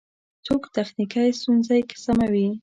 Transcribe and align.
څوک 0.45 0.61
تخنیکی 0.75 1.27
ستونزی 1.39 1.81
سموي؟ 2.03 2.45